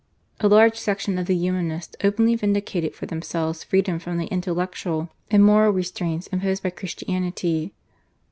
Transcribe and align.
A 0.39 0.47
large 0.47 0.77
section 0.79 1.19
of 1.19 1.27
the 1.27 1.37
Humanists 1.37 1.95
openly 2.03 2.33
vindicated 2.35 2.95
for 2.95 3.05
themselves 3.05 3.63
freedom 3.63 3.99
from 3.99 4.17
the 4.17 4.25
intellectual 4.29 5.09
and 5.29 5.45
moral 5.45 5.69
restraints 5.71 6.25
imposed 6.25 6.63
by 6.63 6.71
Christianity. 6.71 7.75